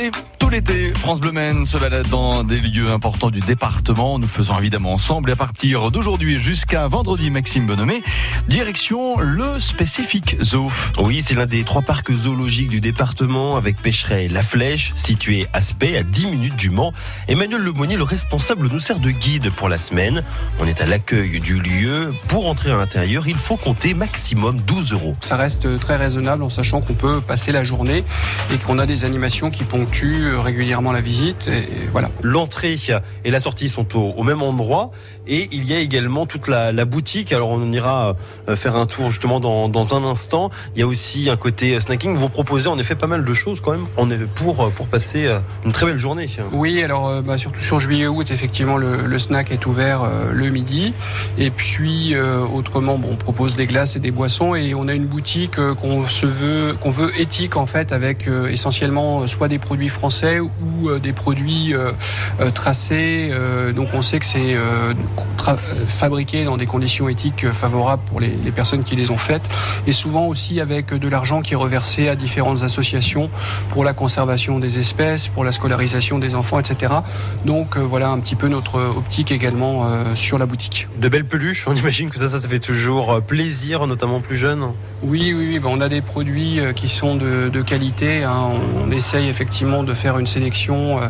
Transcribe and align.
Et 0.00 0.39
tout 0.50 0.56
l'été, 0.56 0.92
France 0.94 1.20
Bleu 1.20 1.32
Maine 1.32 1.64
se 1.64 1.78
balade 1.78 2.08
dans 2.08 2.42
des 2.42 2.58
lieux 2.58 2.90
importants 2.90 3.30
du 3.30 3.40
département. 3.40 4.18
Nous 4.18 4.26
faisons 4.26 4.58
évidemment 4.58 4.92
ensemble. 4.92 5.30
Et 5.30 5.32
à 5.34 5.36
partir 5.36 5.90
d'aujourd'hui 5.90 6.38
jusqu'à 6.38 6.88
vendredi, 6.88 7.30
Maxime 7.30 7.66
Bonhomé, 7.66 8.02
direction 8.48 9.18
le 9.20 9.60
spécifique 9.60 10.36
zoo. 10.42 10.70
Oui, 10.98 11.22
c'est 11.22 11.34
l'un 11.34 11.46
des 11.46 11.62
trois 11.62 11.82
parcs 11.82 12.10
zoologiques 12.10 12.68
du 12.68 12.80
département 12.80 13.56
avec 13.56 13.80
Pêcheret 13.80 14.28
La 14.28 14.42
Flèche, 14.42 14.92
situé 14.96 15.46
à 15.52 15.60
Spey, 15.60 15.96
à 15.96 16.02
10 16.02 16.26
minutes 16.26 16.56
du 16.56 16.70
Mans. 16.70 16.92
Emmanuel 17.28 17.60
Lemonnier, 17.60 17.96
le 17.96 18.02
responsable, 18.02 18.68
nous 18.68 18.80
sert 18.80 18.98
de 18.98 19.10
guide 19.10 19.52
pour 19.52 19.68
la 19.68 19.78
semaine. 19.78 20.24
On 20.58 20.66
est 20.66 20.80
à 20.80 20.86
l'accueil 20.86 21.38
du 21.38 21.60
lieu. 21.60 22.12
Pour 22.28 22.48
entrer 22.48 22.72
à 22.72 22.76
l'intérieur, 22.76 23.28
il 23.28 23.36
faut 23.36 23.56
compter 23.56 23.94
maximum 23.94 24.60
12 24.62 24.92
euros. 24.92 25.14
Ça 25.20 25.36
reste 25.36 25.78
très 25.78 25.96
raisonnable 25.96 26.42
en 26.42 26.50
sachant 26.50 26.80
qu'on 26.80 26.94
peut 26.94 27.20
passer 27.20 27.52
la 27.52 27.62
journée 27.62 28.04
et 28.52 28.56
qu'on 28.56 28.78
a 28.78 28.86
des 28.86 29.04
animations 29.04 29.50
qui 29.50 29.64
ponctuent 29.64 30.39
régulièrement 30.40 30.92
la 30.92 31.00
visite. 31.00 31.48
Et 31.48 31.68
voilà. 31.92 32.10
L'entrée 32.22 32.78
et 33.24 33.30
la 33.30 33.40
sortie 33.40 33.68
sont 33.68 33.96
au, 33.96 34.12
au, 34.16 34.22
même 34.22 34.42
endroit 34.42 34.90
et 35.26 35.48
il 35.52 35.64
y 35.64 35.74
a 35.74 35.78
également 35.78 36.26
toute 36.26 36.48
la, 36.48 36.72
la 36.72 36.84
boutique. 36.84 37.32
Alors 37.32 37.50
on 37.50 37.72
ira 37.72 38.16
euh, 38.48 38.56
faire 38.56 38.76
un 38.76 38.86
tour 38.86 39.10
justement 39.10 39.40
dans, 39.40 39.68
dans, 39.68 39.94
un 39.94 40.04
instant. 40.04 40.50
Il 40.74 40.80
y 40.80 40.82
a 40.82 40.86
aussi 40.86 41.28
un 41.30 41.36
côté 41.36 41.78
snacking. 41.80 42.14
Vous 42.14 42.28
proposez 42.28 42.68
en 42.68 42.78
effet 42.78 42.94
pas 42.94 43.06
mal 43.06 43.24
de 43.24 43.34
choses 43.34 43.60
quand 43.60 43.72
même 43.72 43.86
on 43.96 44.10
est 44.10 44.26
pour, 44.34 44.70
pour 44.72 44.86
passer 44.86 45.26
euh, 45.26 45.40
une 45.64 45.72
très 45.72 45.86
belle 45.86 45.98
journée. 45.98 46.26
Oui, 46.52 46.82
alors 46.82 47.22
bah, 47.22 47.38
surtout 47.38 47.60
sur 47.60 47.80
juillet-août, 47.80 48.30
effectivement, 48.30 48.76
le, 48.76 49.06
le, 49.06 49.18
snack 49.18 49.50
est 49.50 49.66
ouvert 49.66 50.02
euh, 50.02 50.32
le 50.32 50.48
midi. 50.50 50.92
Et 51.38 51.50
puis 51.50 52.14
euh, 52.14 52.40
autrement, 52.40 52.98
bon, 52.98 53.10
on 53.12 53.16
propose 53.16 53.56
des 53.56 53.66
glaces 53.66 53.96
et 53.96 54.00
des 54.00 54.10
boissons 54.10 54.54
et 54.54 54.74
on 54.74 54.88
a 54.88 54.94
une 54.94 55.06
boutique 55.06 55.56
qu'on 55.56 56.06
se 56.06 56.26
veut, 56.26 56.76
qu'on 56.80 56.90
veut 56.90 57.10
éthique 57.20 57.56
en 57.56 57.66
fait, 57.66 57.92
avec 57.92 58.28
essentiellement 58.50 59.26
soit 59.26 59.48
des 59.48 59.58
produits 59.58 59.88
français 59.88 60.29
ou 60.38 60.98
des 60.98 61.12
produits 61.12 61.74
tracés. 62.54 63.32
donc 63.74 63.88
on 63.94 64.02
sait 64.02 64.18
que 64.18 64.26
c'est 64.26 64.56
fabriqué 65.86 66.44
dans 66.44 66.56
des 66.56 66.66
conditions 66.66 67.08
éthiques 67.08 67.50
favorables 67.50 68.02
pour 68.06 68.20
les, 68.20 68.32
les, 68.44 68.52
personnes 68.52 68.84
qui 68.84 68.96
les 68.96 69.10
ont 69.10 69.16
faites 69.16 69.48
et 69.86 69.92
souvent 69.92 70.26
aussi 70.26 70.60
avec 70.60 70.92
de 70.94 71.08
l'argent 71.08 71.40
qui 71.42 71.54
est 71.54 71.56
reversé 71.56 72.08
à 72.08 72.16
différentes 72.16 72.62
associations 72.62 73.30
pour 73.70 73.84
la 73.84 73.92
conservation 73.92 74.58
des 74.58 74.78
espèces, 74.78 75.28
pour 75.28 75.44
la 75.44 75.52
scolarisation 75.52 76.18
des 76.18 76.34
enfants, 76.34 76.58
etc. 76.58 76.92
Donc 77.44 77.76
euh, 77.76 77.80
voilà 77.80 78.10
un 78.10 78.18
petit 78.20 78.36
peu 78.36 78.48
notre 78.48 78.80
optique 78.80 79.32
également 79.32 79.86
euh, 79.86 80.14
sur 80.14 80.38
la 80.38 80.46
boutique. 80.46 80.88
De 81.00 81.08
belles 81.08 81.24
peluches, 81.24 81.66
on 81.66 81.74
imagine 81.74 82.10
que 82.10 82.18
ça, 82.18 82.28
ça, 82.28 82.38
ça 82.38 82.48
fait 82.48 82.58
toujours 82.58 83.12
euh, 83.12 83.20
plaisir, 83.20 83.86
notamment 83.86 84.20
plus 84.20 84.36
jeunes. 84.36 84.72
Oui, 85.02 85.32
oui, 85.36 85.46
oui 85.50 85.58
ben, 85.58 85.70
on 85.72 85.80
a 85.80 85.88
des 85.88 86.02
produits 86.02 86.60
qui 86.74 86.88
sont 86.88 87.16
de, 87.16 87.48
de 87.48 87.62
qualité. 87.62 88.24
Hein. 88.24 88.52
On 88.84 88.90
essaye 88.90 89.28
effectivement 89.28 89.82
de 89.82 89.94
faire 89.94 90.18
une 90.20 90.26
sélection 90.26 91.00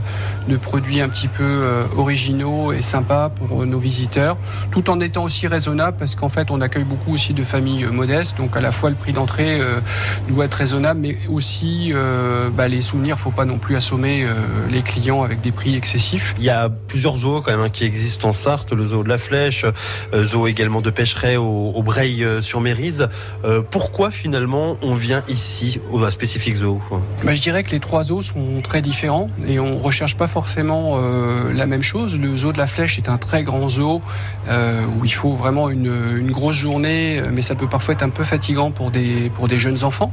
de 0.48 0.56
produits 0.56 1.00
un 1.00 1.08
petit 1.08 1.28
peu 1.28 1.62
originaux 1.96 2.72
et 2.72 2.80
sympas 2.80 3.28
pour 3.28 3.66
nos 3.66 3.78
visiteurs, 3.78 4.36
tout 4.70 4.88
en 4.90 5.00
étant 5.00 5.24
aussi 5.24 5.46
raisonnable 5.46 5.96
parce 5.98 6.14
qu'en 6.14 6.28
fait 6.28 6.50
on 6.50 6.60
accueille 6.60 6.84
beaucoup 6.84 7.12
aussi 7.12 7.34
de 7.34 7.44
familles 7.44 7.84
modestes, 7.86 8.36
donc 8.36 8.56
à 8.56 8.60
la 8.60 8.72
fois 8.72 8.90
le 8.90 8.96
prix 8.96 9.12
d'entrée 9.12 9.60
doit 10.28 10.46
être 10.46 10.54
raisonnable, 10.54 11.00
mais 11.00 11.16
aussi 11.28 11.92
bah, 12.54 12.68
les 12.68 12.80
souvenirs, 12.80 13.18
faut 13.18 13.30
pas 13.30 13.44
non 13.44 13.58
plus 13.58 13.76
assommer 13.76 14.24
euh, 14.24 14.34
les 14.70 14.82
clients 14.82 15.22
avec 15.22 15.40
des 15.40 15.52
prix 15.52 15.76
excessifs. 15.76 16.34
Il 16.38 16.44
y 16.44 16.50
a 16.50 16.68
plusieurs 16.68 17.16
zoos 17.16 17.42
quand 17.42 17.50
même 17.50 17.60
hein, 17.60 17.68
qui 17.68 17.84
existent 17.84 18.28
en 18.28 18.32
Sarthe, 18.32 18.72
le 18.72 18.84
zoo 18.84 19.02
de 19.02 19.08
la 19.08 19.18
Flèche, 19.18 19.64
euh, 20.12 20.24
zoo 20.24 20.46
également 20.46 20.80
de 20.80 20.90
Pêcheret 20.90 21.36
au, 21.36 21.72
au 21.74 21.84
euh, 21.98 22.40
sur 22.40 22.60
Mérise. 22.60 23.08
Euh, 23.44 23.62
pourquoi 23.68 24.10
finalement 24.10 24.76
on 24.82 24.94
vient 24.94 25.22
ici 25.28 25.80
au 25.90 26.08
spécifique 26.10 26.56
zoo? 26.56 26.80
Bah, 27.24 27.34
Je 27.34 27.40
dirais 27.40 27.62
que 27.62 27.70
les 27.70 27.80
trois 27.80 28.04
zoos 28.04 28.22
sont 28.22 28.60
très 28.62 28.82
différents 28.82 28.99
et 29.46 29.58
on 29.60 29.78
recherche 29.78 30.16
pas 30.16 30.26
forcément 30.26 30.98
euh, 30.98 31.52
la 31.54 31.66
même 31.66 31.82
chose. 31.82 32.18
Le 32.18 32.36
zoo 32.36 32.52
de 32.52 32.58
la 32.58 32.66
Flèche 32.66 32.98
est 32.98 33.08
un 33.08 33.18
très 33.18 33.42
grand 33.42 33.68
zoo 33.68 34.00
euh, 34.48 34.82
où 34.98 35.04
il 35.04 35.12
faut 35.12 35.32
vraiment 35.32 35.70
une, 35.70 36.30
grosse 36.30 36.56
journée, 36.56 37.22
mais 37.32 37.42
ça 37.42 37.54
peut 37.54 37.68
parfois 37.68 37.94
être 37.94 38.02
un 38.02 38.10
peu 38.10 38.24
fatigant 38.24 38.70
pour 38.70 38.90
des, 38.90 39.30
jeunes 39.58 39.82
enfants. 39.84 40.12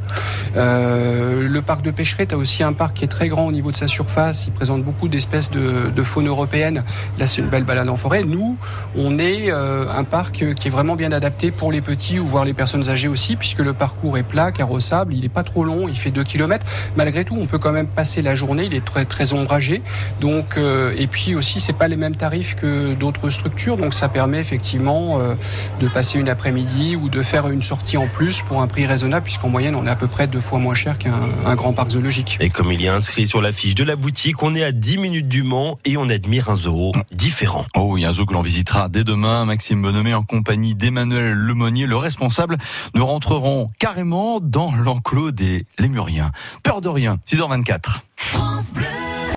le 0.55 1.59
parc 1.59 1.81
de 1.81 1.91
Pêcheret 1.91 2.33
a 2.33 2.37
aussi 2.37 2.63
un 2.63 2.73
parc 2.73 2.97
qui 2.97 3.03
est 3.03 3.07
très 3.07 3.27
grand 3.27 3.45
au 3.45 3.51
niveau 3.51 3.71
de 3.71 3.75
sa 3.75 3.87
surface. 3.87 4.47
Il 4.47 4.53
présente 4.53 4.83
beaucoup 4.83 5.07
d'espèces 5.07 5.51
de, 5.51 6.03
faune 6.03 6.27
européenne. 6.27 6.83
Là, 7.19 7.27
c'est 7.27 7.41
une 7.41 7.49
belle 7.49 7.65
balade 7.65 7.89
en 7.89 7.95
forêt. 7.95 8.23
Nous, 8.23 8.57
on 8.95 9.19
est 9.19 9.51
euh, 9.51 9.85
un 9.95 10.03
parc 10.03 10.53
qui 10.55 10.67
est 10.67 10.71
vraiment 10.71 10.95
bien 10.95 11.11
adapté 11.11 11.51
pour 11.51 11.71
les 11.71 11.81
petits 11.81 12.19
ou 12.19 12.25
voire 12.25 12.45
les 12.45 12.53
personnes 12.53 12.89
âgées 12.89 13.09
aussi, 13.09 13.35
puisque 13.35 13.59
le 13.59 13.73
parcours 13.73 14.17
est 14.17 14.23
plat, 14.23 14.51
carrossable. 14.51 15.13
Il 15.13 15.21
n'est 15.21 15.29
pas 15.29 15.43
trop 15.43 15.63
long. 15.63 15.87
Il 15.87 15.97
fait 15.97 16.11
2 16.11 16.23
km. 16.23 16.65
Malgré 16.95 17.25
tout, 17.25 17.37
on 17.39 17.45
peut 17.45 17.59
quand 17.59 17.71
même 17.71 17.87
passer 17.87 18.21
la 18.21 18.35
journée. 18.35 18.66
Il 18.67 18.73
est 18.73 18.85
très, 18.85 19.05
très 19.05 19.33
ombragé. 19.33 19.81
Donc, 20.21 20.57
euh, 20.57 20.93
et 20.97 21.07
puis 21.07 21.35
aussi, 21.35 21.59
c'est 21.59 21.73
pas 21.73 21.87
les 21.87 21.97
mêmes 21.97 22.15
tarifs 22.15 22.55
que 22.55 22.93
d'autres 22.93 23.29
structures. 23.29 23.77
Donc, 23.77 23.93
ça 23.93 24.09
permet 24.09 24.39
effectivement 24.39 25.19
euh, 25.19 25.35
de 25.79 25.87
passer 25.87 26.19
une 26.19 26.29
après-midi 26.29 26.95
ou 26.95 27.09
de 27.09 27.21
faire 27.21 27.47
une 27.47 27.61
sortie 27.61 27.97
en 27.97 28.07
plus 28.07 28.41
pour 28.41 28.61
un 28.61 28.67
prix 28.67 28.85
raisonnable, 28.85 29.23
puisqu'en 29.23 29.49
moyenne, 29.49 29.75
on 29.75 29.85
est 29.85 29.89
à 29.89 29.95
peu 29.95 30.07
près 30.07 30.27
deux 30.27 30.39
fois 30.39 30.59
moins 30.59 30.75
cher 30.75 30.97
qu'un 30.97 31.55
grand 31.55 31.73
parc 31.73 31.91
zoologique. 31.91 32.37
Et 32.39 32.49
comme 32.49 32.71
il 32.71 32.81
y 32.81 32.87
a 32.87 32.93
inscrit 32.93 33.27
sur 33.27 33.41
la 33.41 33.51
fiche 33.51 33.75
de 33.75 33.83
la 33.83 33.95
boutique, 33.95 34.43
on 34.43 34.53
est 34.55 34.63
à 34.63 34.71
10 34.71 34.97
minutes 34.97 35.27
du 35.27 35.43
Mans 35.43 35.79
et 35.85 35.97
on 35.97 36.09
admire 36.09 36.49
un 36.49 36.55
zoo 36.55 36.91
différent. 37.11 37.65
Oh, 37.75 37.97
il 37.97 38.01
y 38.01 38.05
a 38.05 38.09
un 38.09 38.13
zoo 38.13 38.25
que 38.25 38.33
l'on 38.33 38.41
visitera 38.41 38.89
dès 38.89 39.03
demain. 39.03 39.45
Maxime 39.45 39.81
Bonhomé 39.81 40.13
en 40.13 40.23
compagnie 40.23 40.75
d'Emmanuel 40.75 41.33
Lemonnier, 41.33 41.85
le 41.85 41.97
responsable. 41.97 42.57
Nous 42.93 43.05
rentrerons 43.05 43.69
carrément 43.79 44.39
dans 44.41 44.71
l'enclos 44.75 45.31
des 45.31 45.65
Lémuriens. 45.79 46.31
Peur 46.63 46.81
de 46.81 46.89
rien, 46.89 47.17
6h24. 47.27 48.01
France 48.27 48.73
Bleu. 48.73 49.16